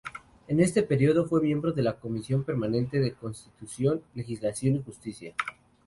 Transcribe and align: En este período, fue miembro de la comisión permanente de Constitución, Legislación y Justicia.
En 0.47 0.59
este 0.59 0.81
período, 0.81 1.27
fue 1.27 1.43
miembro 1.43 1.73
de 1.73 1.83
la 1.83 1.99
comisión 1.99 2.43
permanente 2.43 2.99
de 2.99 3.13
Constitución, 3.13 4.01
Legislación 4.15 4.77
y 4.77 4.81
Justicia. 4.81 5.35